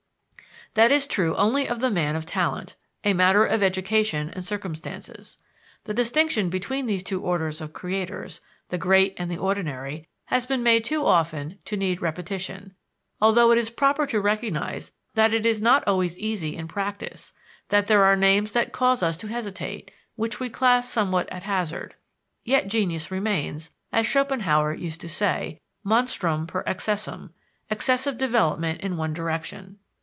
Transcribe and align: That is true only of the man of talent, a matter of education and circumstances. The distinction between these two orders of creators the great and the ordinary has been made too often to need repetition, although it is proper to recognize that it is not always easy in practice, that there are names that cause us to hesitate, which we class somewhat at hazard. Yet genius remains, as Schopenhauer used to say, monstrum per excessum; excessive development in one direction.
That 0.73 0.89
is 0.89 1.05
true 1.05 1.35
only 1.35 1.67
of 1.67 1.81
the 1.81 1.91
man 1.91 2.15
of 2.15 2.25
talent, 2.25 2.77
a 3.03 3.11
matter 3.11 3.43
of 3.43 3.61
education 3.61 4.29
and 4.29 4.45
circumstances. 4.45 5.37
The 5.83 5.93
distinction 5.93 6.49
between 6.49 6.85
these 6.85 7.03
two 7.03 7.21
orders 7.21 7.59
of 7.59 7.73
creators 7.73 8.39
the 8.69 8.77
great 8.77 9.13
and 9.17 9.29
the 9.29 9.35
ordinary 9.37 10.07
has 10.27 10.45
been 10.45 10.63
made 10.63 10.85
too 10.85 11.05
often 11.05 11.59
to 11.65 11.75
need 11.75 12.01
repetition, 12.01 12.73
although 13.19 13.51
it 13.51 13.57
is 13.57 13.69
proper 13.69 14.07
to 14.07 14.21
recognize 14.21 14.93
that 15.13 15.33
it 15.33 15.45
is 15.45 15.61
not 15.61 15.83
always 15.85 16.17
easy 16.17 16.55
in 16.55 16.69
practice, 16.69 17.33
that 17.67 17.87
there 17.87 18.05
are 18.05 18.15
names 18.15 18.53
that 18.53 18.71
cause 18.71 19.03
us 19.03 19.17
to 19.17 19.27
hesitate, 19.27 19.91
which 20.15 20.39
we 20.39 20.49
class 20.49 20.87
somewhat 20.87 21.29
at 21.29 21.43
hazard. 21.43 21.95
Yet 22.45 22.69
genius 22.69 23.11
remains, 23.11 23.71
as 23.91 24.07
Schopenhauer 24.07 24.73
used 24.73 25.01
to 25.01 25.09
say, 25.09 25.59
monstrum 25.83 26.47
per 26.47 26.63
excessum; 26.63 27.31
excessive 27.69 28.17
development 28.17 28.79
in 28.79 28.95
one 28.95 29.11
direction. 29.11 29.77